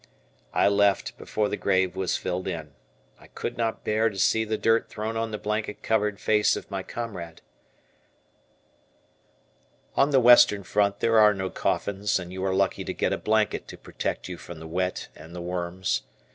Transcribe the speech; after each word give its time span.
I 0.55 0.67
left 0.67 1.15
before 1.19 1.47
the 1.47 1.57
grave 1.61 1.95
was 1.95 2.17
filled 2.17 2.47
in. 2.47 2.73
I 3.19 3.27
could 3.27 3.55
not 3.55 3.83
bear 3.83 4.09
to 4.09 4.17
see 4.17 4.43
the 4.43 4.57
dirt 4.57 4.89
thrown 4.89 5.15
on 5.15 5.29
the 5.29 5.37
blanket 5.37 5.83
covered 5.83 6.19
face 6.19 6.55
of 6.55 6.71
my 6.71 6.81
comrade. 6.81 7.43
On 9.95 10.09
the 10.09 10.19
Western 10.19 10.63
Front 10.63 11.01
there 11.01 11.19
are 11.19 11.35
no 11.35 11.51
coffins, 11.51 12.17
and 12.17 12.33
you 12.33 12.43
are 12.43 12.55
lucky 12.55 12.83
to 12.83 12.95
get 12.95 13.13
a 13.13 13.17
blanket 13.19 13.67
to 13.67 13.77
protect 13.77 14.27
you 14.27 14.39
from 14.39 14.57
the 14.57 14.65
wet 14.65 15.09
and 15.15 15.35
the 15.35 15.41
worms. 15.41 16.01